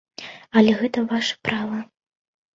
[0.61, 1.77] Але гэта вашае права.